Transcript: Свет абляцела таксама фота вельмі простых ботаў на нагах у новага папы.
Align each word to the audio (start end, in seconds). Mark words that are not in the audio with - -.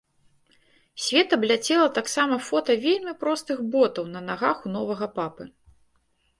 Свет 1.07 1.35
абляцела 1.37 1.87
таксама 1.99 2.39
фота 2.47 2.77
вельмі 2.87 3.13
простых 3.27 3.63
ботаў 3.79 4.11
на 4.17 4.27
нагах 4.33 4.57
у 4.67 4.75
новага 4.81 5.05
папы. 5.23 5.43